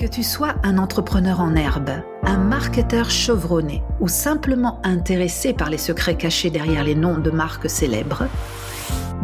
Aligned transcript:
Que 0.00 0.06
tu 0.06 0.22
sois 0.22 0.54
un 0.62 0.78
entrepreneur 0.78 1.40
en 1.40 1.54
herbe, 1.54 1.90
un 2.22 2.38
marketeur 2.38 3.10
chevronné 3.10 3.82
ou 4.00 4.08
simplement 4.08 4.80
intéressé 4.82 5.52
par 5.52 5.68
les 5.68 5.76
secrets 5.76 6.16
cachés 6.16 6.48
derrière 6.48 6.84
les 6.84 6.94
noms 6.94 7.18
de 7.18 7.30
marques 7.30 7.68
célèbres, 7.68 8.26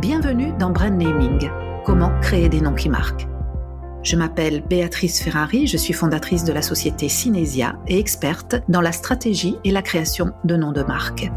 bienvenue 0.03 0.53
dans 0.59 0.69
Brand 0.69 0.93
Naming, 0.93 1.51
comment 1.87 2.13
créer 2.21 2.51
des 2.51 2.61
noms 2.61 2.75
qui 2.75 2.91
marquent. 2.91 3.27
Je 4.03 4.17
m'appelle 4.17 4.63
Béatrice 4.69 5.23
Ferrari, 5.23 5.67
je 5.67 5.79
suis 5.79 5.95
fondatrice 5.95 6.45
de 6.45 6.53
la 6.53 6.61
société 6.61 7.09
Cinesia 7.09 7.79
et 7.89 7.99
experte 7.99 8.57
dans 8.69 8.83
la 8.83 8.93
stratégie 8.93 9.57
et 9.65 9.71
la 9.71 9.81
création 9.81 10.35
de 10.45 10.57
noms 10.57 10.73
de 10.73 10.83
marques. 10.83 11.33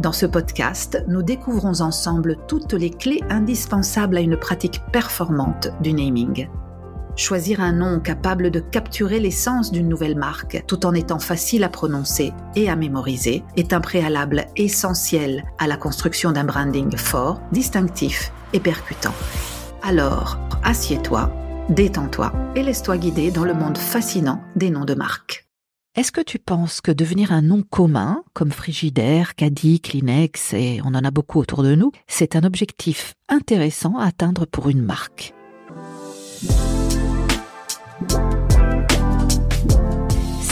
Dans 0.00 0.12
ce 0.12 0.26
podcast, 0.26 1.02
nous 1.08 1.22
découvrons 1.22 1.80
ensemble 1.80 2.36
toutes 2.46 2.74
les 2.74 2.90
clés 2.90 3.24
indispensables 3.30 4.18
à 4.18 4.20
une 4.20 4.36
pratique 4.36 4.82
performante 4.92 5.68
du 5.80 5.94
naming. 5.94 6.46
Choisir 7.16 7.62
un 7.62 7.72
nom 7.72 7.98
capable 7.98 8.50
de 8.50 8.60
capturer 8.60 9.20
l'essence 9.20 9.72
d'une 9.72 9.88
nouvelle 9.88 10.16
marque 10.16 10.62
tout 10.66 10.84
en 10.84 10.92
étant 10.92 11.18
facile 11.18 11.64
à 11.64 11.70
prononcer 11.70 12.34
et 12.54 12.68
à 12.68 12.76
mémoriser 12.76 13.42
est 13.56 13.72
un 13.72 13.80
préalable 13.80 14.44
essentiel 14.54 15.44
à 15.58 15.66
la 15.66 15.78
construction 15.78 16.32
d'un 16.32 16.44
branding 16.44 16.94
fort, 16.94 17.40
distinctif 17.52 18.32
et 18.52 18.60
percutant. 18.60 19.14
Alors, 19.82 20.38
assieds-toi, 20.62 21.32
détends-toi 21.70 22.32
et 22.54 22.62
laisse-toi 22.62 22.98
guider 22.98 23.30
dans 23.30 23.44
le 23.44 23.54
monde 23.54 23.78
fascinant 23.78 24.42
des 24.54 24.68
noms 24.68 24.84
de 24.84 24.94
marques. 24.94 25.46
Est-ce 25.94 26.12
que 26.12 26.20
tu 26.20 26.38
penses 26.38 26.82
que 26.82 26.92
devenir 26.92 27.32
un 27.32 27.40
nom 27.40 27.62
commun, 27.62 28.24
comme 28.34 28.52
Frigidaire, 28.52 29.34
Caddy, 29.36 29.80
Kleenex, 29.80 30.52
et 30.52 30.82
on 30.84 30.88
en 30.88 31.02
a 31.02 31.10
beaucoup 31.10 31.40
autour 31.40 31.62
de 31.62 31.74
nous, 31.74 31.92
c'est 32.06 32.36
un 32.36 32.44
objectif 32.44 33.14
intéressant 33.30 33.96
à 33.96 34.04
atteindre 34.04 34.44
pour 34.44 34.68
une 34.68 34.82
marque? 34.82 35.32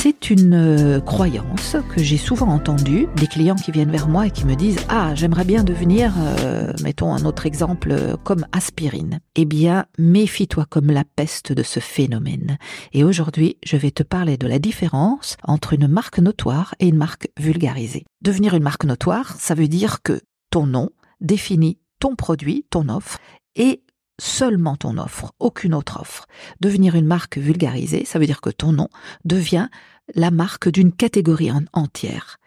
C'est 0.05 0.29
une 0.29 0.53
euh, 0.53 1.01
croyance 1.01 1.77
que 1.95 2.03
j'ai 2.03 2.19
souvent 2.19 2.49
entendue 2.49 3.09
des 3.17 3.27
clients 3.27 3.55
qui 3.55 3.73
viennent 3.73 3.91
vers 3.91 4.07
moi 4.07 4.27
et 4.27 4.31
qui 4.31 4.45
me 4.45 4.55
disent 4.55 4.85
ah 4.91 5.15
j'aimerais 5.15 5.47
bien 5.47 5.65
devenir 5.65 6.13
euh, 6.19 6.75
mettons 6.83 7.15
un 7.15 7.25
autre 7.25 7.47
exemple 7.47 7.91
euh, 7.91 8.17
comme 8.23 8.47
aspirine. 8.53 9.21
Eh 9.35 9.47
bien 9.47 9.87
méfie-toi 9.97 10.67
comme 10.69 10.91
la 10.91 11.05
peste 11.05 11.53
de 11.53 11.63
ce 11.63 11.81
phénomène. 11.81 12.59
Et 12.93 13.03
aujourd'hui 13.03 13.57
je 13.65 13.79
vais 13.79 13.93
te 13.93 14.03
parler 14.03 14.37
de 14.37 14.47
la 14.47 14.59
différence 14.59 15.39
entre 15.43 15.73
une 15.73 15.89
marque 15.89 16.19
notoire 16.19 16.75
et 16.81 16.89
une 16.89 16.99
marque 16.99 17.29
vulgarisée. 17.39 18.05
Devenir 18.21 18.53
une 18.53 18.63
marque 18.63 18.85
notoire, 18.85 19.35
ça 19.39 19.55
veut 19.55 19.69
dire 19.69 20.03
que 20.03 20.21
ton 20.51 20.67
nom 20.67 20.91
définit 21.23 21.79
ton 21.99 22.15
produit, 22.15 22.67
ton 22.69 22.91
offre 22.91 23.19
et 23.57 23.84
seulement 24.21 24.77
ton 24.77 24.99
offre, 24.99 25.33
aucune 25.39 25.75
autre 25.75 26.01
offre. 26.01 26.27
Devenir 26.61 26.95
une 26.95 27.07
marque 27.07 27.39
vulgarisée, 27.39 28.05
ça 28.05 28.19
veut 28.19 28.27
dire 28.27 28.41
que 28.41 28.51
ton 28.51 28.73
nom 28.73 28.89
devient 29.25 29.69
la 30.15 30.31
marque 30.31 30.69
d'une 30.69 30.93
catégorie 30.93 31.51
entière. 31.73 32.39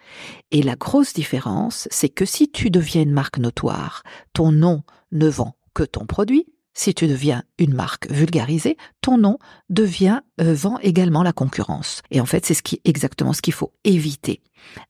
Et 0.51 0.61
la 0.61 0.75
grosse 0.75 1.13
différence, 1.13 1.87
c'est 1.91 2.09
que 2.09 2.25
si 2.25 2.49
tu 2.49 2.69
deviens 2.69 3.01
une 3.01 3.11
marque 3.11 3.39
notoire, 3.39 4.03
ton 4.33 4.51
nom 4.51 4.83
ne 5.11 5.27
vend 5.27 5.55
que 5.73 5.83
ton 5.83 6.05
produit. 6.05 6.45
Si 6.73 6.93
tu 6.93 7.07
deviens 7.07 7.43
une 7.57 7.73
marque 7.73 8.09
vulgarisée, 8.11 8.77
ton 9.01 9.17
nom 9.17 9.39
devient 9.69 10.21
euh, 10.39 10.53
vend 10.53 10.77
également 10.83 11.23
la 11.23 11.33
concurrence. 11.33 12.03
Et 12.11 12.21
en 12.21 12.27
fait, 12.27 12.45
c'est 12.45 12.61
exactement 12.85 13.33
ce 13.33 13.41
qu'il 13.41 13.53
faut 13.53 13.73
éviter. 13.83 14.43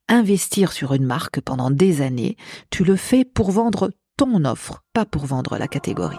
Investir 0.09 0.73
sur 0.73 0.94
une 0.94 1.05
marque 1.05 1.39
pendant 1.39 1.72
des 1.72 2.02
années, 2.02 2.36
tu 2.72 2.83
le 2.83 2.98
fais 2.98 3.23
pour 3.23 3.52
vendre 3.52 3.92
ton 4.17 4.44
offre, 4.44 4.83
pas 4.92 5.05
pour 5.05 5.25
vendre 5.25 5.58
la 5.58 5.70
catégorie. 5.70 6.17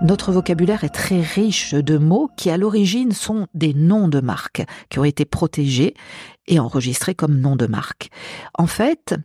Notre 0.00 0.30
vocabulaire 0.30 0.84
est 0.84 0.90
très 0.90 1.20
riche 1.20 1.74
de 1.74 1.98
mots 1.98 2.30
qui 2.36 2.50
à 2.50 2.56
l'origine 2.56 3.10
sont 3.10 3.48
des 3.52 3.74
noms 3.74 4.06
de 4.06 4.20
marques 4.20 4.64
qui 4.90 5.00
ont 5.00 5.04
été 5.04 5.24
protégés 5.24 5.94
et 6.46 6.60
enregistrés 6.60 7.16
comme 7.16 7.40
noms 7.40 7.56
de 7.56 7.66
marque. 7.66 8.10
En 8.54 8.68
fait, 8.68 9.16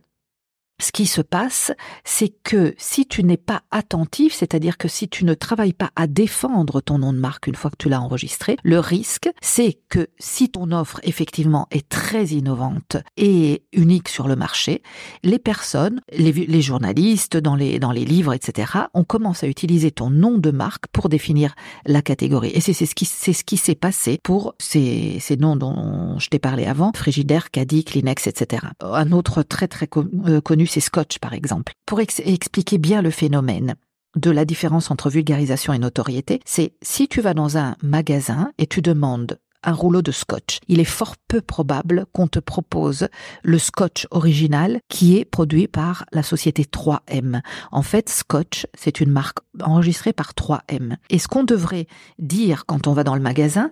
ce 0.80 0.90
qui 0.90 1.06
se 1.06 1.20
passe, 1.20 1.72
c'est 2.04 2.32
que 2.42 2.74
si 2.78 3.06
tu 3.06 3.22
n'es 3.22 3.36
pas 3.36 3.62
attentif, 3.70 4.34
c'est-à-dire 4.34 4.76
que 4.76 4.88
si 4.88 5.08
tu 5.08 5.24
ne 5.24 5.34
travailles 5.34 5.72
pas 5.72 5.90
à 5.94 6.06
défendre 6.06 6.80
ton 6.80 6.98
nom 6.98 7.12
de 7.12 7.18
marque 7.18 7.46
une 7.46 7.54
fois 7.54 7.70
que 7.70 7.76
tu 7.78 7.88
l'as 7.88 8.00
enregistré, 8.00 8.56
le 8.64 8.80
risque, 8.80 9.30
c'est 9.40 9.78
que 9.88 10.08
si 10.18 10.50
ton 10.50 10.72
offre 10.72 11.00
effectivement 11.04 11.68
est 11.70 11.88
très 11.88 12.26
innovante 12.26 12.96
et 13.16 13.62
unique 13.72 14.08
sur 14.08 14.26
le 14.26 14.34
marché, 14.34 14.82
les 15.22 15.38
personnes, 15.38 16.00
les, 16.12 16.62
journalistes 16.62 17.36
dans 17.36 17.54
les, 17.54 17.78
dans 17.78 17.92
les 17.92 18.04
livres, 18.04 18.32
etc., 18.32 18.72
on 18.94 19.04
commence 19.04 19.44
à 19.44 19.46
utiliser 19.46 19.90
ton 19.92 20.10
nom 20.10 20.38
de 20.38 20.50
marque 20.50 20.88
pour 20.88 21.08
définir 21.08 21.54
la 21.86 22.02
catégorie. 22.02 22.50
Et 22.54 22.60
c'est 22.60 22.72
ce 22.72 22.94
qui 22.94 23.04
c'est 23.04 23.32
ce 23.32 23.44
qui 23.44 23.56
s'est 23.56 23.74
passé 23.74 24.18
pour 24.22 24.54
ces, 24.58 25.18
ces 25.20 25.36
noms 25.36 25.56
dont 25.56 26.18
je 26.18 26.28
t'ai 26.28 26.38
parlé 26.38 26.64
avant, 26.66 26.90
Frigidaire, 26.94 27.50
Caddy, 27.50 27.84
Kleenex, 27.84 28.26
etc. 28.26 28.66
Un 28.80 29.12
autre 29.12 29.42
très 29.42 29.68
très 29.68 29.88
euh, 30.26 30.40
connu 30.64 30.66
c'est 30.66 30.80
Scotch 30.80 31.18
par 31.18 31.32
exemple. 31.32 31.72
Pour 31.86 32.00
expliquer 32.00 32.78
bien 32.78 33.02
le 33.02 33.10
phénomène 33.10 33.74
de 34.16 34.30
la 34.30 34.44
différence 34.44 34.90
entre 34.90 35.10
vulgarisation 35.10 35.72
et 35.72 35.78
notoriété, 35.78 36.40
c'est 36.44 36.72
si 36.82 37.08
tu 37.08 37.20
vas 37.20 37.34
dans 37.34 37.58
un 37.58 37.76
magasin 37.82 38.52
et 38.58 38.66
tu 38.66 38.80
demandes 38.80 39.38
un 39.66 39.72
rouleau 39.72 40.02
de 40.02 40.12
scotch. 40.12 40.58
Il 40.68 40.78
est 40.78 40.84
fort 40.84 41.16
peu 41.26 41.40
probable 41.40 42.04
qu'on 42.12 42.28
te 42.28 42.38
propose 42.38 43.08
le 43.42 43.58
scotch 43.58 44.06
original 44.10 44.78
qui 44.88 45.16
est 45.16 45.24
produit 45.24 45.68
par 45.68 46.04
la 46.12 46.22
société 46.22 46.64
3M. 46.64 47.40
En 47.72 47.82
fait, 47.82 48.10
Scotch, 48.10 48.66
c'est 48.74 49.00
une 49.00 49.10
marque 49.10 49.38
enregistrée 49.62 50.12
par 50.12 50.32
3M. 50.32 50.96
Et 51.08 51.18
ce 51.18 51.28
qu'on 51.28 51.44
devrait 51.44 51.86
dire 52.18 52.66
quand 52.66 52.86
on 52.86 52.92
va 52.92 53.04
dans 53.04 53.14
le 53.14 53.22
magasin, 53.22 53.70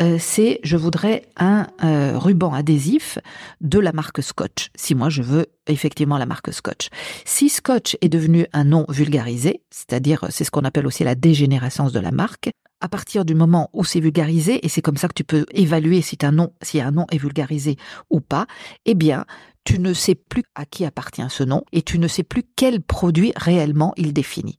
euh, 0.00 0.16
c'est 0.18 0.60
je 0.62 0.76
voudrais 0.76 1.26
un 1.36 1.66
euh, 1.84 2.18
ruban 2.18 2.52
adhésif 2.52 3.18
de 3.60 3.78
la 3.78 3.92
marque 3.92 4.22
Scotch, 4.22 4.70
si 4.74 4.94
moi 4.94 5.10
je 5.10 5.22
veux 5.22 5.46
effectivement 5.66 6.18
la 6.18 6.26
marque 6.26 6.52
Scotch. 6.52 6.88
Si 7.24 7.48
Scotch 7.48 7.96
est 8.00 8.08
devenu 8.08 8.46
un 8.52 8.64
nom 8.64 8.86
vulgarisé, 8.88 9.62
c'est-à-dire 9.70 10.26
c'est 10.30 10.44
ce 10.44 10.50
qu'on 10.50 10.64
appelle 10.64 10.86
aussi 10.86 11.04
la 11.04 11.14
dégénérescence 11.14 11.92
de 11.92 12.00
la 12.00 12.10
marque, 12.10 12.50
à 12.80 12.88
partir 12.88 13.24
du 13.24 13.34
moment 13.34 13.68
où 13.72 13.84
c'est 13.84 14.00
vulgarisé, 14.00 14.64
et 14.64 14.68
c'est 14.68 14.80
comme 14.80 14.96
ça 14.96 15.08
que 15.08 15.14
tu 15.14 15.24
peux 15.24 15.44
évaluer 15.52 16.00
si 16.00 16.16
un 16.22 16.32
nom, 16.32 16.52
si 16.62 16.80
un 16.80 16.90
nom 16.90 17.06
est 17.10 17.18
vulgarisé 17.18 17.76
ou 18.08 18.20
pas, 18.20 18.46
eh 18.86 18.94
bien, 18.94 19.26
tu 19.64 19.78
ne 19.78 19.92
sais 19.92 20.14
plus 20.14 20.44
à 20.54 20.64
qui 20.64 20.84
appartient 20.86 21.22
ce 21.28 21.44
nom 21.44 21.62
et 21.72 21.82
tu 21.82 21.98
ne 21.98 22.08
sais 22.08 22.22
plus 22.22 22.42
quel 22.56 22.80
produit 22.80 23.32
réellement 23.36 23.92
il 23.96 24.14
définit. 24.14 24.58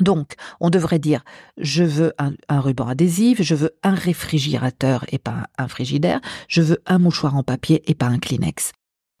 Donc, 0.00 0.34
on 0.60 0.70
devrait 0.70 0.98
dire, 0.98 1.22
je 1.58 1.84
veux 1.84 2.12
un, 2.18 2.60
ruban 2.60 2.88
adhésif, 2.88 3.42
je 3.42 3.54
veux 3.54 3.72
un 3.82 3.94
réfrigérateur 3.94 5.04
et 5.12 5.18
pas 5.18 5.48
un 5.58 5.68
frigidaire, 5.68 6.20
je 6.48 6.62
veux 6.62 6.82
un 6.86 6.98
mouchoir 6.98 7.36
en 7.36 7.42
papier 7.42 7.82
et 7.90 7.94
pas 7.94 8.06
un 8.06 8.18
Kleenex. 8.18 8.72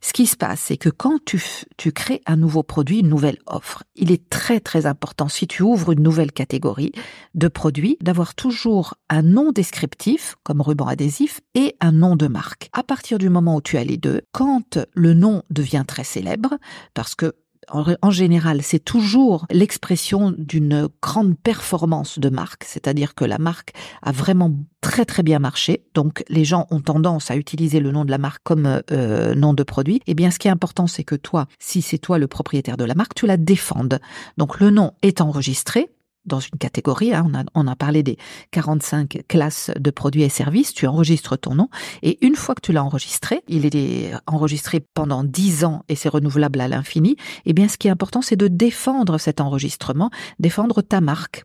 Ce 0.04 0.12
qui 0.12 0.26
se 0.26 0.36
passe, 0.36 0.60
c'est 0.60 0.76
que 0.76 0.88
quand 0.88 1.24
tu, 1.24 1.40
tu 1.76 1.92
crées 1.92 2.22
un 2.26 2.36
nouveau 2.36 2.64
produit, 2.64 3.00
une 3.00 3.08
nouvelle 3.08 3.38
offre, 3.46 3.84
il 3.94 4.10
est 4.10 4.28
très 4.28 4.58
très 4.58 4.86
important, 4.86 5.28
si 5.28 5.46
tu 5.46 5.62
ouvres 5.62 5.92
une 5.92 6.02
nouvelle 6.02 6.32
catégorie 6.32 6.90
de 7.34 7.46
produits, 7.46 7.98
d'avoir 8.00 8.34
toujours 8.34 8.94
un 9.08 9.22
nom 9.22 9.52
descriptif, 9.52 10.34
comme 10.42 10.60
ruban 10.60 10.86
adhésif, 10.86 11.40
et 11.54 11.76
un 11.80 11.92
nom 11.92 12.16
de 12.16 12.26
marque. 12.26 12.68
À 12.72 12.82
partir 12.82 13.18
du 13.18 13.28
moment 13.28 13.56
où 13.56 13.60
tu 13.60 13.76
as 13.78 13.84
les 13.84 13.96
deux, 13.96 14.22
quand 14.32 14.76
le 14.92 15.14
nom 15.14 15.44
devient 15.50 15.84
très 15.86 16.04
célèbre, 16.04 16.58
parce 16.94 17.14
que 17.14 17.36
en, 17.68 18.10
général, 18.10 18.62
c'est 18.62 18.84
toujours 18.84 19.46
l'expression 19.50 20.34
d'une 20.36 20.88
grande 21.00 21.38
performance 21.38 22.18
de 22.18 22.28
marque, 22.28 22.64
c'est-à-dire 22.64 23.14
que 23.14 23.24
la 23.24 23.38
marque 23.38 23.72
a 24.02 24.12
vraiment 24.12 24.52
très 24.80 25.04
très 25.04 25.22
bien 25.22 25.38
marché, 25.38 25.84
donc 25.94 26.24
les 26.28 26.44
gens 26.44 26.66
ont 26.70 26.80
tendance 26.80 27.30
à 27.30 27.36
utiliser 27.36 27.80
le 27.80 27.92
nom 27.92 28.04
de 28.04 28.10
la 28.10 28.18
marque 28.18 28.42
comme 28.42 28.82
euh, 28.90 29.34
nom 29.34 29.54
de 29.54 29.62
produit. 29.62 30.00
Eh 30.06 30.14
bien, 30.14 30.30
ce 30.30 30.38
qui 30.38 30.48
est 30.48 30.50
important, 30.50 30.86
c'est 30.86 31.04
que 31.04 31.14
toi, 31.14 31.46
si 31.58 31.82
c'est 31.82 31.98
toi 31.98 32.18
le 32.18 32.26
propriétaire 32.26 32.76
de 32.76 32.84
la 32.84 32.94
marque, 32.94 33.14
tu 33.14 33.26
la 33.26 33.36
défendes. 33.36 34.00
Donc 34.38 34.58
le 34.60 34.70
nom 34.70 34.92
est 35.02 35.20
enregistré, 35.20 35.88
dans 36.26 36.40
une 36.40 36.58
catégorie. 36.58 37.14
Hein, 37.14 37.30
on, 37.54 37.66
a, 37.66 37.76
parlé 37.76 38.02
des 38.02 38.18
45 38.50 39.22
classes 39.28 39.70
de 39.78 39.90
produits 39.90 40.22
et 40.22 40.28
services. 40.28 40.72
Tu 40.74 40.86
enregistres 40.86 41.38
ton 41.38 41.54
nom 41.54 41.68
et 42.02 42.24
une 42.24 42.36
fois 42.36 42.54
que 42.54 42.60
tu 42.60 42.72
l'as 42.72 42.84
enregistré, 42.84 43.42
il 43.48 43.66
est 43.66 44.12
enregistré 44.26 44.80
pendant 44.80 45.24
10 45.24 45.64
ans 45.64 45.84
et 45.88 45.96
c'est 45.96 46.08
renouvelable 46.08 46.60
à 46.60 46.68
l'infini. 46.68 47.16
Eh 47.44 47.52
bien, 47.52 47.68
ce 47.68 47.76
qui 47.76 47.88
est 47.88 47.90
important, 47.90 48.22
c'est 48.22 48.36
de 48.36 48.48
défendre 48.48 49.18
cet 49.18 49.40
enregistrement, 49.40 50.10
défendre 50.38 50.82
ta 50.82 51.00
marque. 51.00 51.44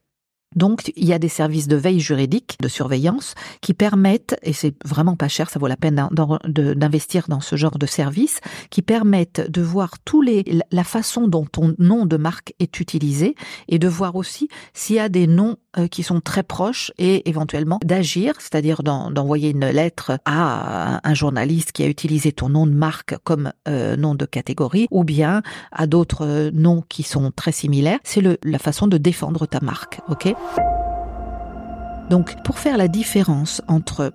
Donc, 0.57 0.92
il 0.95 1.06
y 1.06 1.13
a 1.13 1.19
des 1.19 1.30
services 1.30 1.68
de 1.68 1.75
veille 1.75 2.00
juridique, 2.00 2.57
de 2.62 2.68
surveillance, 2.68 3.36
qui 3.62 3.74
permettent, 3.74 4.36
et 4.44 4.54
c'est 4.54 4.75
vraiment 4.83 5.15
pas 5.15 5.27
cher, 5.27 5.50
ça 5.50 5.59
vaut 5.59 5.68
la 5.68 5.77
peine 5.77 6.09
d'investir 6.45 7.25
dans 7.30 7.39
ce 7.39 7.56
genre 7.56 7.77
de 7.77 7.86
services, 7.86 8.39
qui 8.69 8.81
permettent 8.81 9.50
de 9.50 9.62
voir 9.62 10.00
tous 10.04 10.21
les, 10.21 10.44
la 10.71 10.83
façon 10.83 11.27
dont 11.27 11.45
ton 11.45 11.75
nom 11.77 12.06
de 12.06 12.18
marque 12.18 12.54
est 12.59 12.80
utilisé 12.80 13.36
et 13.68 13.77
de 13.80 13.88
voir 13.88 14.15
aussi 14.15 14.50
s'il 14.74 14.95
y 14.95 15.00
a 15.00 15.09
des 15.09 15.27
noms 15.27 15.57
euh, 15.77 15.88
qui 15.88 16.01
sont 16.01 16.21
très 16.21 16.44
proches 16.44 16.92
et 16.98 17.30
éventuellement 17.30 17.80
d'agir, 17.83 18.33
c'est-à-dire 18.39 18.81
d'envoyer 18.81 19.51
une 19.51 19.69
lettre 19.69 20.19
à 20.25 21.07
un 21.07 21.13
journaliste 21.13 21.71
qui 21.71 21.83
a 21.83 21.88
utilisé 21.88 22.31
ton 22.31 22.50
nom 22.50 22.65
de 22.65 22.71
marque 22.71 23.15
comme 23.24 23.51
euh, 23.68 23.95
nom 23.95 24.15
de 24.15 24.25
catégorie 24.25 24.88
ou 24.89 25.03
bien 25.03 25.44
à 25.71 25.86
d'autres 25.86 26.25
euh, 26.25 26.51
noms 26.51 26.83
qui 26.89 27.03
sont 27.03 27.31
très 27.31 27.51
similaires. 27.51 28.00
C'est 28.03 28.24
la 28.44 28.60
façon 28.60 28.88
de 28.88 28.98
défendre 28.98 29.45
ta 29.45 29.60
marque, 29.60 30.00
ok? 30.10 30.33
Donc, 32.10 32.42
pour 32.44 32.58
faire 32.58 32.78
la 32.78 32.88
différence 32.88 33.62
entre 33.68 34.14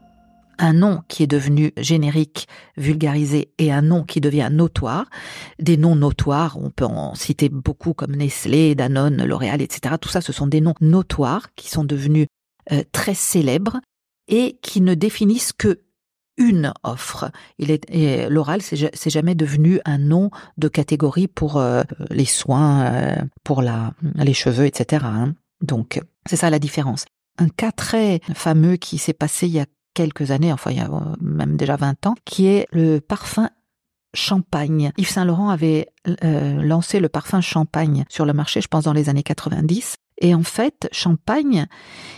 un 0.59 0.73
nom 0.73 1.03
qui 1.09 1.23
est 1.23 1.27
devenu 1.29 1.73
générique, 1.77 2.47
vulgarisé, 2.77 3.53
et 3.59 3.73
un 3.73 3.83
nom 3.83 4.05
qui 4.05 4.21
devient 4.21 4.49
notoire. 4.51 5.07
Des 5.59 5.77
noms 5.77 5.97
notoires, 5.97 6.57
on 6.61 6.71
peut 6.71 6.85
en 6.85 7.15
citer 7.15 7.49
beaucoup 7.49 7.95
comme 7.95 8.15
Nestlé, 8.15 8.75
Danone, 8.75 9.25
L'Oréal, 9.25 9.61
etc. 9.61 9.97
Tout 10.01 10.09
ça, 10.09 10.21
ce 10.21 10.33
sont 10.33 10.47
des 10.47 10.61
noms 10.61 10.75
notoires 10.81 11.55
qui 11.57 11.69
sont 11.69 11.85
devenus 11.85 12.29
euh, 12.71 12.83
très 12.93 13.15
célèbres 13.15 13.81
et 14.29 14.59
qui 14.63 14.81
ne 14.81 14.95
définissent 14.95 15.53
que 15.53 15.81
une 16.39 16.73
offre. 16.83 17.31
Il 17.59 17.79
l'oral, 18.31 18.63
c'est 18.63 19.11
jamais 19.11 19.35
devenu 19.35 19.81
un 19.85 19.99
nom 19.99 20.31
de 20.57 20.69
catégorie 20.69 21.29
pour 21.29 21.59
euh, 21.59 21.83
les 22.11 22.25
soins, 22.25 22.87
euh, 22.87 23.17
pour 23.45 23.63
les 23.63 24.33
cheveux, 24.33 24.65
etc. 24.65 25.05
Hein. 25.05 25.35
Donc 25.61 26.01
c'est 26.27 26.37
ça 26.37 26.51
la 26.51 26.59
différence. 26.59 27.05
Un 27.39 27.49
cas 27.49 27.73
très 27.73 28.21
fameux 28.35 28.77
qui 28.77 28.99
s'est 28.99 29.13
passé 29.13 29.47
il 29.47 29.55
y 29.55 29.61
a 29.61 29.67
quelques 29.95 30.31
années, 30.31 30.53
enfin 30.53 30.71
il 30.71 30.79
y 30.79 30.81
a 30.81 30.91
euh, 30.91 31.15
même 31.21 31.57
déjà 31.57 31.77
20 31.77 32.07
ans, 32.07 32.15
qui 32.25 32.47
est 32.47 32.67
le 32.73 33.01
parfum 33.01 33.51
champagne. 34.15 34.93
Yves 34.99 35.09
Saint 35.09 35.25
Laurent 35.25 35.49
avait 35.49 35.89
euh, 36.25 36.63
lancé 36.63 37.01
le 37.01 37.09
parfum 37.09 37.41
champagne 37.41 38.05
sur 38.09 38.27
le 38.27 38.33
marché, 38.33 38.61
je 38.61 38.69
pense 38.69 38.85
dans 38.85 38.93
les 38.93 39.09
années 39.09 39.23
90. 39.23 39.97
Et 40.23 40.35
en 40.35 40.45
fait, 40.45 40.89
champagne, 40.93 41.67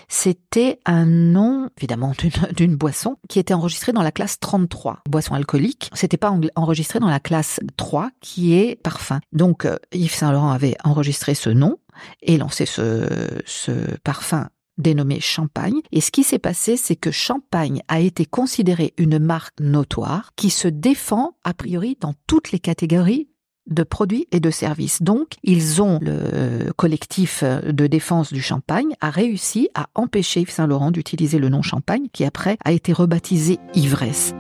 c'était 0.09 0.79
un 0.85 1.06
nom, 1.06 1.71
évidemment, 1.79 2.12
d'une 2.56 2.77
boisson 2.77 3.17
qui 3.29 3.39
était 3.39 3.55
enregistrée 3.55 3.93
dans 3.93 4.03
la 4.03 4.12
classe 4.12 4.39
33, 4.39 5.01
boisson 5.09 5.35
alcoolique. 5.35 5.91
C'était 5.95 6.19
pas 6.19 6.33
enregistré 6.55 7.01
dans 7.01 7.09
la 7.09 7.19
classe 7.19 7.61
3, 7.79 8.11
qui 8.21 8.55
est 8.55 8.81
parfum. 8.81 9.21
Donc, 9.33 9.65
euh, 9.65 9.77
Yves 9.93 10.15
Saint 10.15 10.33
Laurent 10.33 10.53
avait 10.53 10.77
enregistré 10.85 11.35
ce 11.35 11.49
nom 11.49 11.79
et 12.21 12.37
lancé 12.37 12.67
ce, 12.67 13.09
ce 13.47 13.73
parfum 14.05 14.49
dénommé 14.77 15.21
Champagne. 15.21 15.81
Et 15.93 16.01
ce 16.01 16.11
qui 16.11 16.25
s'est 16.25 16.39
passé, 16.39 16.77
c'est 16.77 16.97
que 16.97 17.11
Champagne 17.11 17.83
a 17.89 18.01
été 18.01 18.27
considéré 18.27 18.93
une 18.99 19.19
marque 19.19 19.61
notoire 19.61 20.33
qui 20.37 20.51
se 20.51 20.69
défend 20.69 21.37
a 21.45 21.55
priori 21.55 21.97
dans 22.01 22.15
toutes 22.27 22.53
les 22.53 22.59
catégories 22.59 23.29
de 23.67 23.83
produits 23.83 24.27
et 24.31 24.41
de 24.41 24.51
services. 24.51 25.03
Donc, 25.03 25.35
ils 25.43 25.83
ont, 25.83 25.99
le 26.01 26.73
collectif 26.73 27.43
de 27.45 27.87
défense 27.87 28.33
du 28.33 28.43
champagne 28.43 28.95
a 29.01 29.11
réussi 29.11 29.69
à 29.75 29.89
empêcher 29.95 30.41
Yves 30.41 30.51
Saint 30.51 30.67
Laurent 30.67 30.91
d'utiliser 30.91 31.39
le 31.39 31.49
nom 31.49 31.63
champagne 31.63 32.09
qui 32.13 32.25
après 32.25 32.59
a 32.65 32.73
été 32.73 32.93
rebaptisé 32.93 33.59
ivresse. 33.75 34.35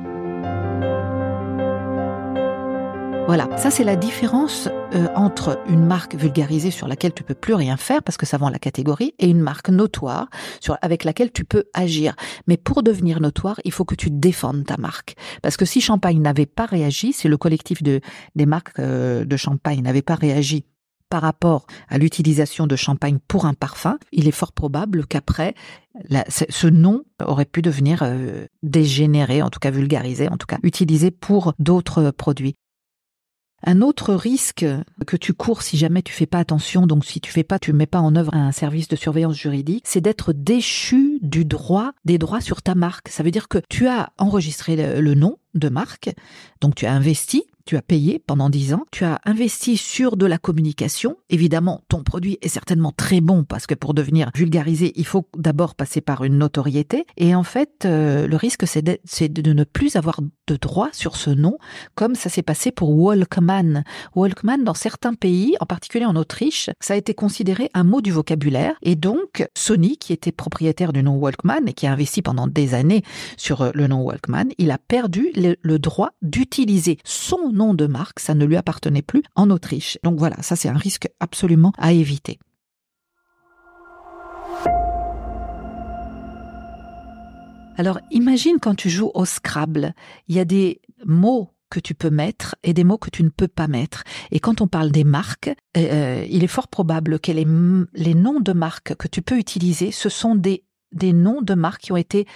Voilà, 3.26 3.56
ça 3.56 3.70
c'est 3.70 3.84
la 3.84 3.96
différence 3.96 4.68
euh, 4.94 5.08
entre 5.16 5.58
une 5.66 5.86
marque 5.86 6.14
vulgarisée 6.14 6.70
sur 6.70 6.86
laquelle 6.86 7.14
tu 7.14 7.22
peux 7.22 7.34
plus 7.34 7.54
rien 7.54 7.78
faire 7.78 8.02
parce 8.02 8.18
que 8.18 8.26
ça 8.26 8.36
vend 8.36 8.50
la 8.50 8.58
catégorie 8.58 9.14
et 9.18 9.28
une 9.28 9.40
marque 9.40 9.70
notoire 9.70 10.28
sur 10.60 10.76
avec 10.82 11.04
laquelle 11.04 11.32
tu 11.32 11.46
peux 11.46 11.64
agir. 11.72 12.14
Mais 12.46 12.58
pour 12.58 12.82
devenir 12.82 13.20
notoire, 13.20 13.58
il 13.64 13.72
faut 13.72 13.86
que 13.86 13.94
tu 13.94 14.10
défendes 14.10 14.66
ta 14.66 14.76
marque 14.76 15.14
parce 15.40 15.56
que 15.56 15.64
si 15.64 15.80
Champagne 15.80 16.20
n'avait 16.20 16.44
pas 16.44 16.66
réagi, 16.66 17.14
si 17.14 17.26
le 17.26 17.38
collectif 17.38 17.82
de 17.82 18.02
des 18.36 18.44
marques 18.44 18.78
euh, 18.78 19.24
de 19.24 19.36
Champagne 19.38 19.80
n'avait 19.80 20.02
pas 20.02 20.16
réagi 20.16 20.66
par 21.08 21.22
rapport 21.22 21.66
à 21.88 21.96
l'utilisation 21.96 22.66
de 22.66 22.76
champagne 22.76 23.18
pour 23.26 23.46
un 23.46 23.54
parfum, 23.54 23.98
il 24.12 24.26
est 24.26 24.32
fort 24.32 24.52
probable 24.52 25.06
qu'après, 25.06 25.54
ce 26.10 26.66
nom 26.66 27.04
aurait 27.24 27.44
pu 27.44 27.62
devenir 27.62 28.00
euh, 28.02 28.46
dégénéré, 28.64 29.40
en 29.40 29.48
tout 29.48 29.60
cas 29.60 29.70
vulgarisé, 29.70 30.28
en 30.28 30.36
tout 30.36 30.46
cas 30.46 30.58
utilisé 30.62 31.10
pour 31.12 31.54
d'autres 31.58 32.10
produits. 32.10 32.56
Un 33.66 33.80
autre 33.80 34.14
risque 34.14 34.66
que 35.06 35.16
tu 35.16 35.32
cours 35.32 35.62
si 35.62 35.78
jamais 35.78 36.02
tu 36.02 36.12
fais 36.12 36.26
pas 36.26 36.38
attention, 36.38 36.86
donc 36.86 37.04
si 37.04 37.20
tu 37.20 37.32
fais 37.32 37.44
pas, 37.44 37.58
tu 37.58 37.72
mets 37.72 37.86
pas 37.86 38.00
en 38.00 38.14
œuvre 38.14 38.34
un 38.34 38.52
service 38.52 38.88
de 38.88 38.96
surveillance 38.96 39.36
juridique, 39.36 39.84
c'est 39.86 40.02
d'être 40.02 40.34
déchu 40.34 41.18
du 41.22 41.46
droit, 41.46 41.92
des 42.04 42.18
droits 42.18 42.42
sur 42.42 42.60
ta 42.60 42.74
marque. 42.74 43.08
Ça 43.08 43.22
veut 43.22 43.30
dire 43.30 43.48
que 43.48 43.58
tu 43.70 43.88
as 43.88 44.12
enregistré 44.18 45.00
le 45.00 45.14
nom 45.14 45.38
de 45.54 45.70
marque, 45.70 46.10
donc 46.60 46.74
tu 46.74 46.84
as 46.84 46.92
investi 46.92 47.44
tu 47.64 47.76
as 47.76 47.82
payé 47.82 48.22
pendant 48.24 48.50
dix 48.50 48.74
ans, 48.74 48.84
tu 48.90 49.04
as 49.04 49.20
investi 49.24 49.76
sur 49.76 50.16
de 50.16 50.26
la 50.26 50.38
communication. 50.38 51.16
Évidemment, 51.30 51.82
ton 51.88 52.02
produit 52.02 52.38
est 52.42 52.48
certainement 52.48 52.92
très 52.92 53.20
bon 53.20 53.44
parce 53.44 53.66
que 53.66 53.74
pour 53.74 53.94
devenir 53.94 54.30
vulgarisé, 54.34 54.92
il 54.96 55.06
faut 55.06 55.26
d'abord 55.36 55.74
passer 55.74 56.00
par 56.00 56.24
une 56.24 56.38
notoriété. 56.38 57.06
Et 57.16 57.34
en 57.34 57.42
fait, 57.42 57.84
euh, 57.84 58.26
le 58.26 58.36
risque, 58.36 58.66
c'est 58.66 58.82
de, 58.82 59.40
de, 59.40 59.52
ne 59.52 59.64
plus 59.64 59.96
avoir 59.96 60.20
de 60.46 60.56
droit 60.56 60.88
sur 60.92 61.16
ce 61.16 61.30
nom, 61.30 61.56
comme 61.94 62.14
ça 62.14 62.28
s'est 62.28 62.42
passé 62.42 62.70
pour 62.70 62.90
Walkman. 62.90 63.84
Walkman, 64.14 64.64
dans 64.64 64.74
certains 64.74 65.14
pays, 65.14 65.56
en 65.60 65.66
particulier 65.66 66.04
en 66.04 66.16
Autriche, 66.16 66.68
ça 66.80 66.94
a 66.94 66.96
été 66.96 67.14
considéré 67.14 67.70
un 67.72 67.84
mot 67.84 68.02
du 68.02 68.12
vocabulaire. 68.12 68.74
Et 68.82 68.94
donc, 68.94 69.48
Sony, 69.56 69.96
qui 69.96 70.12
était 70.12 70.32
propriétaire 70.32 70.92
du 70.92 71.02
nom 71.02 71.16
Walkman 71.16 71.66
et 71.66 71.72
qui 71.72 71.86
a 71.86 71.92
investi 71.92 72.20
pendant 72.20 72.46
des 72.46 72.74
années 72.74 73.02
sur 73.38 73.62
euh, 73.62 73.70
le 73.74 73.86
nom 73.86 74.02
Walkman, 74.02 74.48
il 74.58 74.70
a 74.70 74.78
perdu 74.78 75.30
le, 75.34 75.56
le 75.62 75.78
droit 75.78 76.10
d'utiliser 76.20 76.98
son 77.04 77.53
nom 77.54 77.72
de 77.74 77.86
marque, 77.86 78.20
ça 78.20 78.34
ne 78.34 78.44
lui 78.44 78.56
appartenait 78.56 79.02
plus 79.02 79.22
en 79.34 79.50
Autriche. 79.50 79.98
Donc 80.02 80.18
voilà, 80.18 80.36
ça 80.42 80.56
c'est 80.56 80.68
un 80.68 80.76
risque 80.76 81.08
absolument 81.20 81.72
à 81.78 81.92
éviter. 81.92 82.38
Alors 87.76 87.98
imagine 88.10 88.58
quand 88.60 88.74
tu 88.74 88.90
joues 88.90 89.10
au 89.14 89.24
Scrabble, 89.24 89.94
il 90.28 90.36
y 90.36 90.40
a 90.40 90.44
des 90.44 90.80
mots 91.04 91.50
que 91.70 91.80
tu 91.80 91.94
peux 91.94 92.10
mettre 92.10 92.54
et 92.62 92.72
des 92.72 92.84
mots 92.84 92.98
que 92.98 93.10
tu 93.10 93.24
ne 93.24 93.30
peux 93.30 93.48
pas 93.48 93.66
mettre. 93.66 94.04
Et 94.30 94.38
quand 94.38 94.60
on 94.60 94.68
parle 94.68 94.92
des 94.92 95.02
marques, 95.02 95.50
euh, 95.76 96.24
il 96.30 96.44
est 96.44 96.48
fort 96.48 96.68
probable 96.68 97.18
que 97.18 97.32
les, 97.32 97.46
les 97.94 98.14
noms 98.14 98.38
de 98.38 98.52
marques 98.52 98.94
que 98.94 99.08
tu 99.08 99.22
peux 99.22 99.38
utiliser, 99.38 99.90
ce 99.90 100.08
sont 100.08 100.36
des, 100.36 100.62
des 100.92 101.12
noms 101.12 101.42
de 101.42 101.54
marques 101.54 101.82
qui 101.82 101.92
ont 101.92 101.96
été 101.96 102.26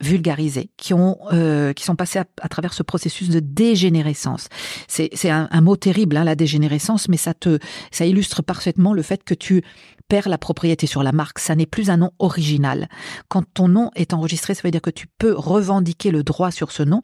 vulgarisés, 0.00 0.70
qui 0.76 0.92
ont, 0.92 1.18
euh, 1.32 1.72
qui 1.72 1.84
sont 1.84 1.96
passés 1.96 2.18
à, 2.18 2.48
travers 2.48 2.74
ce 2.74 2.82
processus 2.82 3.28
de 3.30 3.40
dégénérescence. 3.40 4.48
C'est, 4.88 5.08
c'est 5.14 5.30
un, 5.30 5.48
mot 5.60 5.76
terrible, 5.76 6.16
hein, 6.16 6.24
la 6.24 6.34
dégénérescence, 6.34 7.08
mais 7.08 7.16
ça 7.16 7.32
te, 7.34 7.58
ça 7.90 8.04
illustre 8.04 8.42
parfaitement 8.42 8.92
le 8.92 9.02
fait 9.02 9.24
que 9.24 9.34
tu 9.34 9.62
perds 10.08 10.28
la 10.28 10.38
propriété 10.38 10.86
sur 10.86 11.02
la 11.02 11.12
marque. 11.12 11.38
Ça 11.38 11.54
n'est 11.54 11.66
plus 11.66 11.90
un 11.90 11.96
nom 11.96 12.10
original. 12.18 12.88
Quand 13.28 13.42
ton 13.54 13.68
nom 13.68 13.90
est 13.94 14.14
enregistré, 14.14 14.54
ça 14.54 14.62
veut 14.64 14.70
dire 14.70 14.82
que 14.82 14.90
tu 14.90 15.06
peux 15.18 15.34
revendiquer 15.34 16.10
le 16.10 16.22
droit 16.22 16.50
sur 16.50 16.72
ce 16.72 16.82
nom 16.82 17.00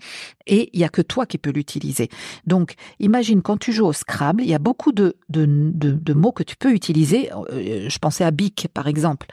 et 0.46 0.70
il 0.72 0.80
y 0.80 0.84
a 0.84 0.88
que 0.88 1.02
toi 1.02 1.26
qui 1.26 1.38
peux 1.38 1.50
l'utiliser. 1.50 2.08
Donc, 2.46 2.74
imagine 3.00 3.42
quand 3.42 3.58
tu 3.58 3.72
joues 3.72 3.86
au 3.86 3.92
Scrabble, 3.92 4.42
il 4.42 4.48
y 4.48 4.54
a 4.54 4.58
beaucoup 4.58 4.92
de, 4.92 5.16
de, 5.28 5.46
de, 5.46 6.12
mots 6.14 6.32
que 6.32 6.42
tu 6.42 6.56
peux 6.56 6.72
utiliser. 6.72 7.30
Euh, 7.32 7.88
je 7.88 7.98
pensais 7.98 8.24
à 8.24 8.30
bic, 8.30 8.68
par 8.72 8.88
exemple. 8.88 9.26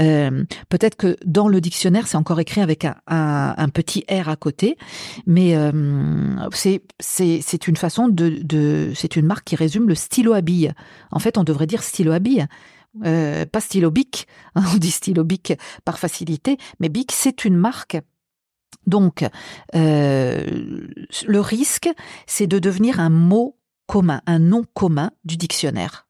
Euh, 0.00 0.44
peut-être 0.68 0.96
que 0.96 1.16
dans 1.24 1.48
le 1.48 1.60
dictionnaire, 1.60 2.06
c'est 2.06 2.16
encore 2.16 2.40
écrit 2.40 2.60
avec 2.60 2.84
un, 2.84 2.94
un, 3.06 3.68
petit 3.68 4.04
R 4.10 4.28
à 4.28 4.36
côté, 4.36 4.76
mais 5.26 5.56
euh, 5.56 6.36
c'est 7.00 7.68
une 7.68 7.76
façon 7.76 8.08
de, 8.08 8.40
de 8.42 8.92
c'est 8.94 9.16
une 9.16 9.26
marque 9.26 9.44
qui 9.44 9.56
résume 9.56 9.88
le 9.88 9.94
stylo 9.94 10.32
à 10.32 10.40
bille. 10.40 10.72
En 11.10 11.18
fait, 11.18 11.38
on 11.38 11.44
devrait 11.44 11.66
dire 11.66 11.82
stylo 11.82 12.12
à 12.12 12.18
bille. 12.18 12.46
Euh, 13.04 13.44
pas 13.44 13.60
stylo 13.60 13.90
bic, 13.90 14.28
hein, 14.54 14.62
on 14.72 14.76
dit 14.76 14.90
stylo 14.90 15.24
bic 15.24 15.54
par 15.84 15.98
facilité, 15.98 16.58
mais 16.78 16.88
bic 16.88 17.10
c'est 17.12 17.44
une 17.44 17.56
marque. 17.56 17.96
Donc, 18.86 19.24
euh, 19.74 20.86
le 21.26 21.40
risque, 21.40 21.88
c'est 22.26 22.46
de 22.46 22.58
devenir 22.58 23.00
un 23.00 23.10
mot 23.10 23.56
commun, 23.86 24.20
un 24.26 24.38
nom 24.38 24.64
commun 24.74 25.10
du 25.24 25.36
dictionnaire. 25.36 26.06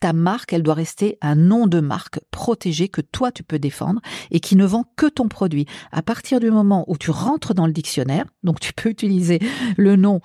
Ta 0.00 0.12
marque, 0.12 0.52
elle 0.52 0.62
doit 0.62 0.74
rester 0.74 1.18
un 1.20 1.34
nom 1.34 1.66
de 1.66 1.80
marque 1.80 2.20
protégé 2.30 2.88
que 2.88 3.00
toi 3.00 3.30
tu 3.32 3.42
peux 3.42 3.58
défendre 3.58 4.00
et 4.30 4.40
qui 4.40 4.56
ne 4.56 4.64
vend 4.64 4.84
que 4.96 5.06
ton 5.06 5.28
produit. 5.28 5.66
À 5.92 6.02
partir 6.02 6.40
du 6.40 6.50
moment 6.50 6.84
où 6.88 6.96
tu 6.96 7.10
rentres 7.10 7.54
dans 7.54 7.66
le 7.66 7.72
dictionnaire, 7.72 8.24
donc 8.42 8.60
tu 8.60 8.72
peux 8.72 8.88
utiliser 8.88 9.40
le 9.76 9.96
nom 9.96 10.20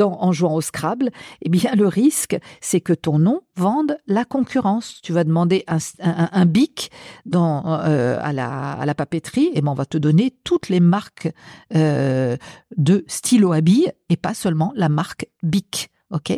en 0.00 0.32
jouant 0.32 0.54
au 0.54 0.60
Scrabble, 0.60 1.10
eh 1.42 1.48
bien 1.48 1.72
le 1.74 1.88
risque, 1.88 2.38
c'est 2.60 2.80
que 2.80 2.92
ton 2.92 3.18
nom 3.18 3.40
vende 3.56 3.98
la 4.06 4.24
concurrence. 4.24 5.00
Tu 5.02 5.12
vas 5.12 5.24
demander 5.24 5.64
un, 5.66 6.46
bic 6.46 6.90
euh, 7.34 8.18
à, 8.20 8.32
la, 8.32 8.72
à 8.72 8.86
la 8.86 8.94
papeterie, 8.94 9.50
et 9.54 9.62
ben 9.62 9.72
on 9.72 9.74
va 9.74 9.86
te 9.86 9.98
donner 9.98 10.34
toutes 10.44 10.68
les 10.68 10.80
marques 10.80 11.28
euh, 11.74 12.36
de 12.76 13.04
stylo 13.08 13.52
à 13.52 13.60
billes 13.60 13.92
et 14.08 14.16
pas 14.16 14.34
seulement 14.34 14.72
la 14.76 14.88
marque 14.88 15.26
bic. 15.42 15.90
OK 16.10 16.30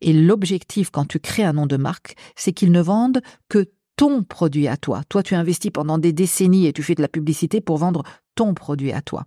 Et 0.00 0.12
l'objectif 0.12 0.90
quand 0.90 1.06
tu 1.06 1.18
crées 1.18 1.44
un 1.44 1.52
nom 1.52 1.66
de 1.66 1.76
marque, 1.76 2.14
c'est 2.36 2.52
qu'ils 2.52 2.72
ne 2.72 2.80
vendent 2.80 3.20
que 3.48 3.70
ton 3.96 4.22
produit 4.22 4.68
à 4.68 4.76
toi. 4.76 5.02
Toi, 5.08 5.22
tu 5.22 5.34
investis 5.34 5.70
pendant 5.70 5.98
des 5.98 6.12
décennies 6.12 6.66
et 6.66 6.72
tu 6.72 6.82
fais 6.82 6.94
de 6.94 7.02
la 7.02 7.08
publicité 7.08 7.60
pour 7.60 7.78
vendre 7.78 8.02
ton 8.34 8.54
produit 8.54 8.92
à 8.92 9.00
toi. 9.00 9.24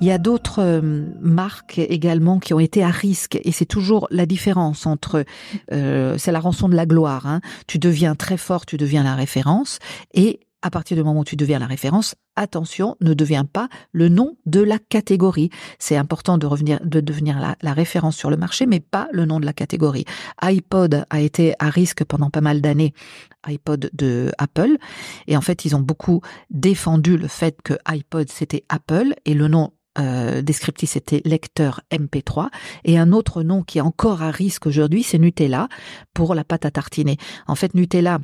Il 0.00 0.08
y 0.08 0.10
a 0.10 0.18
d'autres 0.18 0.60
euh, 0.60 1.06
marques 1.20 1.78
également 1.78 2.38
qui 2.38 2.52
ont 2.52 2.60
été 2.60 2.82
à 2.82 2.90
risque 2.90 3.38
et 3.42 3.52
c'est 3.52 3.64
toujours 3.64 4.06
la 4.10 4.26
différence 4.26 4.86
entre 4.86 5.24
euh, 5.72 6.18
c'est 6.18 6.32
la 6.32 6.40
rançon 6.40 6.68
de 6.68 6.74
la 6.74 6.84
gloire. 6.84 7.26
Hein. 7.26 7.40
Tu 7.66 7.78
deviens 7.78 8.14
très 8.14 8.36
fort, 8.36 8.66
tu 8.66 8.76
deviens 8.76 9.04
la 9.04 9.14
référence 9.14 9.78
et 10.12 10.40
à 10.64 10.70
partir 10.70 10.96
du 10.96 11.04
moment 11.04 11.20
où 11.20 11.24
tu 11.24 11.36
deviens 11.36 11.58
la 11.58 11.66
référence, 11.66 12.14
attention, 12.36 12.96
ne 13.02 13.12
deviens 13.12 13.44
pas 13.44 13.68
le 13.92 14.08
nom 14.08 14.38
de 14.46 14.62
la 14.62 14.78
catégorie. 14.78 15.50
C'est 15.78 15.96
important 15.96 16.38
de 16.38 16.46
revenir, 16.46 16.80
de 16.82 17.00
devenir 17.00 17.38
la, 17.38 17.72
référence 17.74 18.16
sur 18.16 18.30
le 18.30 18.38
marché, 18.38 18.64
mais 18.64 18.80
pas 18.80 19.08
le 19.12 19.26
nom 19.26 19.40
de 19.40 19.44
la 19.44 19.52
catégorie. 19.52 20.06
iPod 20.40 21.04
a 21.10 21.20
été 21.20 21.54
à 21.58 21.68
risque 21.68 22.02
pendant 22.04 22.30
pas 22.30 22.40
mal 22.40 22.62
d'années, 22.62 22.94
iPod 23.46 23.90
de 23.92 24.32
Apple, 24.38 24.78
et 25.26 25.36
en 25.36 25.42
fait, 25.42 25.66
ils 25.66 25.76
ont 25.76 25.80
beaucoup 25.80 26.22
défendu 26.48 27.18
le 27.18 27.28
fait 27.28 27.60
que 27.62 27.74
iPod 27.86 28.30
c'était 28.30 28.64
Apple 28.70 29.14
et 29.26 29.34
le 29.34 29.48
nom 29.48 29.72
euh, 29.98 30.42
descriptif 30.42 30.90
c'était 30.90 31.22
lecteur 31.24 31.80
MP3 31.92 32.48
et 32.84 32.98
un 32.98 33.12
autre 33.12 33.44
nom 33.44 33.62
qui 33.62 33.78
est 33.78 33.80
encore 33.80 34.22
à 34.22 34.32
risque 34.32 34.66
aujourd'hui 34.66 35.04
c'est 35.04 35.20
Nutella 35.20 35.68
pour 36.14 36.34
la 36.34 36.42
pâte 36.42 36.64
à 36.64 36.72
tartiner. 36.72 37.16
En 37.46 37.54
fait 37.54 37.74
Nutella 37.74 38.18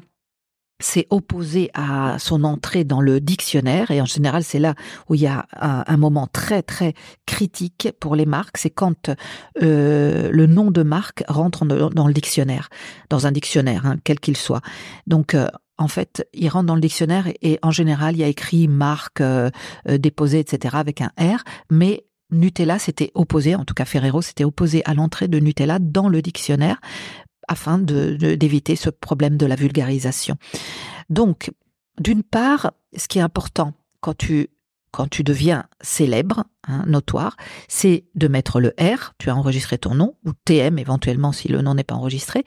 s'est 0.80 1.06
opposé 1.10 1.70
à 1.74 2.18
son 2.18 2.44
entrée 2.44 2.84
dans 2.84 3.00
le 3.00 3.20
dictionnaire 3.20 3.90
et 3.90 4.00
en 4.00 4.06
général 4.06 4.44
c'est 4.44 4.58
là 4.58 4.74
où 5.08 5.14
il 5.14 5.22
y 5.22 5.26
a 5.26 5.46
un, 5.52 5.96
moment 5.96 6.26
très 6.26 6.62
très 6.62 6.94
critique 7.26 7.88
pour 8.00 8.16
les 8.16 8.26
marques, 8.26 8.56
c'est 8.56 8.70
quand 8.70 9.10
euh, 9.62 10.30
le 10.32 10.46
nom 10.46 10.70
de 10.70 10.82
marque 10.82 11.24
rentre 11.28 11.64
dans, 11.64 12.06
le 12.06 12.14
dictionnaire, 12.14 12.68
dans 13.08 13.26
un 13.26 13.32
dictionnaire 13.32 13.86
hein, 13.86 13.96
quel 14.04 14.20
qu'il 14.20 14.36
soit. 14.36 14.62
Donc 15.06 15.34
euh, 15.34 15.46
en 15.78 15.88
fait, 15.88 16.26
il 16.34 16.48
rentre 16.48 16.66
dans 16.66 16.74
le 16.74 16.80
dictionnaire 16.80 17.28
et, 17.40 17.58
en 17.62 17.70
général, 17.70 18.14
il 18.14 18.20
y 18.20 18.24
a 18.24 18.28
écrit 18.28 18.68
marque 18.68 19.22
euh, 19.22 19.50
euh 19.88 19.96
déposée, 19.96 20.38
etc. 20.38 20.76
avec 20.78 21.00
un 21.00 21.10
R, 21.18 21.42
mais 21.70 22.04
Nutella 22.30 22.78
s'était 22.78 23.10
opposé, 23.14 23.54
en 23.54 23.64
tout 23.64 23.74
cas 23.74 23.84
Ferrero 23.84 24.22
s'était 24.22 24.44
opposé 24.44 24.82
à 24.84 24.94
l'entrée 24.94 25.26
de 25.26 25.38
Nutella 25.38 25.78
dans 25.80 26.08
le 26.08 26.22
dictionnaire 26.22 26.80
afin 27.50 27.78
d'éviter 27.78 28.76
ce 28.76 28.88
problème 28.88 29.36
de 29.36 29.44
la 29.44 29.56
vulgarisation. 29.56 30.36
Donc, 31.10 31.50
d'une 31.98 32.22
part, 32.22 32.72
ce 32.96 33.08
qui 33.08 33.18
est 33.18 33.22
important 33.22 33.74
quand 34.00 34.16
tu 34.16 34.48
quand 34.92 35.22
deviens 35.22 35.66
célèbre, 35.80 36.44
hein, 36.66 36.84
notoire, 36.86 37.36
c'est 37.68 38.04
de 38.14 38.28
mettre 38.28 38.60
le 38.60 38.74
R, 38.80 39.14
tu 39.18 39.30
as 39.30 39.36
enregistré 39.36 39.78
ton 39.78 39.94
nom, 39.94 40.16
ou 40.24 40.32
TM 40.44 40.78
éventuellement 40.78 41.32
si 41.32 41.48
le 41.48 41.62
nom 41.62 41.74
n'est 41.74 41.84
pas 41.84 41.94
enregistré, 41.94 42.44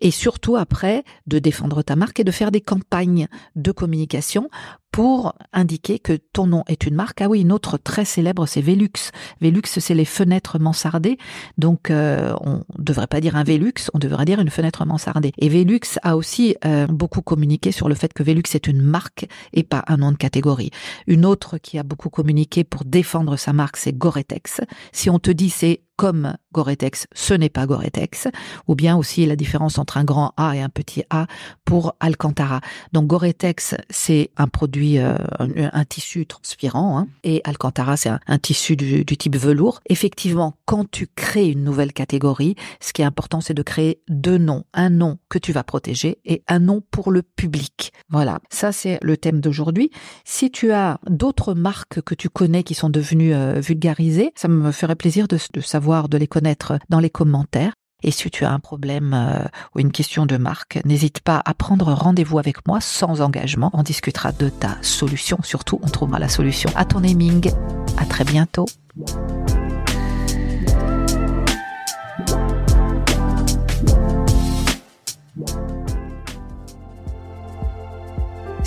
et 0.00 0.10
surtout 0.10 0.56
après 0.56 1.04
de 1.26 1.38
défendre 1.38 1.82
ta 1.82 1.94
marque 1.94 2.18
et 2.18 2.24
de 2.24 2.32
faire 2.32 2.50
des 2.50 2.60
campagnes 2.60 3.28
de 3.54 3.70
communication 3.70 4.50
pour 4.96 5.34
indiquer 5.52 5.98
que 5.98 6.14
ton 6.14 6.46
nom 6.46 6.64
est 6.68 6.86
une 6.86 6.94
marque. 6.94 7.20
Ah 7.20 7.28
oui, 7.28 7.42
une 7.42 7.52
autre 7.52 7.76
très 7.76 8.06
célèbre, 8.06 8.46
c'est 8.46 8.62
Velux. 8.62 9.12
Velux, 9.42 9.60
c'est 9.66 9.92
les 9.92 10.06
fenêtres 10.06 10.58
mansardées. 10.58 11.18
Donc, 11.58 11.90
euh, 11.90 12.34
on 12.40 12.62
ne 12.78 12.82
devrait 12.82 13.06
pas 13.06 13.20
dire 13.20 13.36
un 13.36 13.44
Velux, 13.44 13.90
on 13.92 13.98
devrait 13.98 14.24
dire 14.24 14.40
une 14.40 14.48
fenêtre 14.48 14.86
mansardée. 14.86 15.32
Et 15.36 15.50
Velux 15.50 15.98
a 16.02 16.16
aussi 16.16 16.56
euh, 16.64 16.86
beaucoup 16.86 17.20
communiqué 17.20 17.72
sur 17.72 17.90
le 17.90 17.94
fait 17.94 18.14
que 18.14 18.22
Velux 18.22 18.54
est 18.54 18.68
une 18.68 18.80
marque 18.80 19.26
et 19.52 19.64
pas 19.64 19.84
un 19.86 19.98
nom 19.98 20.12
de 20.12 20.16
catégorie. 20.16 20.70
Une 21.06 21.26
autre 21.26 21.58
qui 21.58 21.78
a 21.78 21.82
beaucoup 21.82 22.08
communiqué 22.08 22.64
pour 22.64 22.86
défendre 22.86 23.36
sa 23.36 23.52
marque, 23.52 23.76
c'est 23.76 23.92
Goretex. 23.92 24.62
Si 24.92 25.10
on 25.10 25.18
te 25.18 25.30
dit 25.30 25.50
c'est 25.50 25.82
comme 25.96 26.36
Goretex, 26.52 27.06
ce 27.14 27.34
n'est 27.34 27.48
pas 27.48 27.66
Goretex, 27.66 28.28
ou 28.68 28.74
bien 28.74 28.96
aussi 28.96 29.26
la 29.26 29.36
différence 29.36 29.78
entre 29.78 29.96
un 29.96 30.04
grand 30.04 30.32
A 30.36 30.54
et 30.54 30.60
un 30.60 30.68
petit 30.68 31.04
A 31.10 31.26
pour 31.64 31.94
Alcantara. 32.00 32.60
Donc 32.92 33.06
Goretex, 33.06 33.74
c'est 33.90 34.30
un 34.36 34.46
produit, 34.46 34.98
euh, 34.98 35.16
un, 35.38 35.84
tissu 35.84 36.26
transpirant, 36.26 36.98
hein, 36.98 37.08
et 37.24 37.40
Alcantara, 37.44 37.96
c'est 37.96 38.10
un, 38.10 38.38
tissu 38.38 38.76
du, 38.76 39.04
type 39.04 39.36
velours. 39.36 39.80
Effectivement, 39.88 40.54
quand 40.66 40.90
tu 40.90 41.06
crées 41.06 41.50
une 41.50 41.64
nouvelle 41.64 41.92
catégorie, 41.92 42.56
ce 42.80 42.92
qui 42.92 43.02
est 43.02 43.06
important, 43.06 43.40
c'est 43.40 43.54
de 43.54 43.62
créer 43.62 44.00
deux 44.08 44.38
noms, 44.38 44.64
un 44.74 44.90
nom 44.90 45.18
que 45.28 45.38
tu 45.38 45.52
vas 45.52 45.64
protéger 45.64 46.18
et 46.24 46.42
un 46.48 46.58
nom 46.58 46.82
pour 46.90 47.10
le 47.10 47.22
public. 47.22 47.92
Voilà, 48.10 48.40
ça 48.50 48.72
c'est 48.72 48.98
le 49.02 49.16
thème 49.16 49.40
d'aujourd'hui. 49.40 49.90
Si 50.24 50.50
tu 50.50 50.72
as 50.72 51.00
d'autres 51.08 51.54
marques 51.54 52.02
que 52.02 52.14
tu 52.14 52.28
connais 52.28 52.62
qui 52.62 52.74
sont 52.74 52.90
devenues 52.90 53.34
euh, 53.34 53.60
vulgarisées, 53.60 54.32
ça 54.36 54.48
me 54.48 54.72
ferait 54.72 54.96
plaisir 54.96 55.26
de 55.28 55.38
savoir 55.60 55.85
de 56.08 56.18
les 56.18 56.26
connaître 56.26 56.78
dans 56.88 57.00
les 57.00 57.10
commentaires. 57.10 57.72
Et 58.02 58.10
si 58.10 58.30
tu 58.30 58.44
as 58.44 58.52
un 58.52 58.60
problème 58.60 59.14
euh, 59.14 59.44
ou 59.74 59.80
une 59.80 59.90
question 59.90 60.26
de 60.26 60.36
marque, 60.36 60.80
n'hésite 60.84 61.20
pas 61.20 61.40
à 61.44 61.54
prendre 61.54 61.92
rendez-vous 61.92 62.38
avec 62.38 62.66
moi 62.66 62.80
sans 62.80 63.20
engagement. 63.20 63.70
On 63.72 63.82
discutera 63.82 64.32
de 64.32 64.48
ta 64.48 64.76
solution. 64.82 65.38
Surtout, 65.42 65.80
on 65.82 65.88
trouvera 65.88 66.18
la 66.18 66.28
solution 66.28 66.70
à 66.76 66.84
ton 66.84 67.00
naming. 67.00 67.50
À 67.96 68.04
très 68.04 68.24
bientôt. 68.24 68.66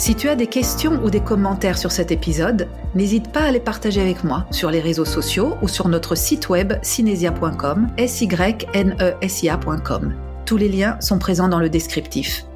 Si 0.09 0.15
tu 0.15 0.27
as 0.27 0.35
des 0.35 0.47
questions 0.47 0.99
ou 1.03 1.11
des 1.11 1.19
commentaires 1.19 1.77
sur 1.77 1.91
cet 1.91 2.11
épisode, 2.11 2.67
n'hésite 2.95 3.31
pas 3.31 3.41
à 3.41 3.51
les 3.51 3.59
partager 3.59 4.01
avec 4.01 4.23
moi 4.23 4.47
sur 4.49 4.71
les 4.71 4.79
réseaux 4.79 5.05
sociaux 5.05 5.55
ou 5.61 5.67
sur 5.67 5.87
notre 5.87 6.15
site 6.15 6.49
web 6.49 6.73
cinesia.com, 6.81 7.89
s 7.95 8.23
e. 8.23 10.09
Tous 10.47 10.57
les 10.57 10.67
liens 10.67 10.99
sont 10.99 11.19
présents 11.19 11.47
dans 11.47 11.59
le 11.59 11.69
descriptif. 11.69 12.47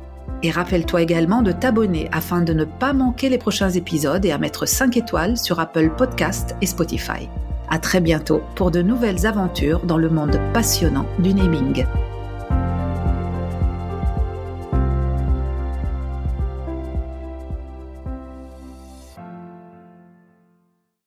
Et 0.42 0.50
rappelle-toi 0.50 1.04
également 1.04 1.44
de 1.44 1.52
t'abonner 1.52 2.10
afin 2.12 2.42
de 2.42 2.54
ne 2.54 2.66
pas 2.66 2.92
manquer 2.92 3.30
les 3.30 3.38
prochains 3.38 3.70
épisodes 3.70 4.26
et 4.26 4.32
à 4.32 4.40
mettre 4.40 4.68
5 4.68 4.98
étoiles 4.98 5.38
sur 5.38 5.60
Apple 5.60 5.92
Podcast 5.96 6.56
et 6.60 6.66
Spotify. 6.66 7.30
À 7.70 7.78
très 7.78 8.02
bientôt 8.02 8.42
pour 8.56 8.72
de 8.72 8.82
nouvelles 8.82 9.28
aventures 9.28 9.86
dans 9.86 10.00
le 10.00 10.10
monde 10.10 10.40
passionnant 10.56 11.06
du 11.20 11.36
naming. 11.36 11.86